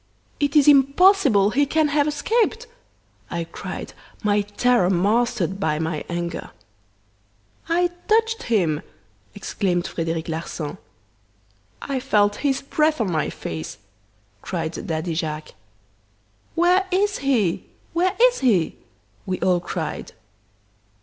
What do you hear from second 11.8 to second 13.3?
"'I felt his breath on my